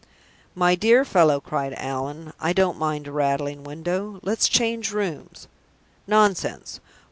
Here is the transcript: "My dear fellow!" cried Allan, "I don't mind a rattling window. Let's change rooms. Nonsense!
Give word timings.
"My 0.55 0.73
dear 0.73 1.05
fellow!" 1.05 1.39
cried 1.39 1.75
Allan, 1.77 2.33
"I 2.39 2.53
don't 2.53 2.79
mind 2.79 3.05
a 3.05 3.11
rattling 3.11 3.63
window. 3.63 4.19
Let's 4.23 4.47
change 4.49 4.91
rooms. 4.91 5.47
Nonsense! 6.07 6.79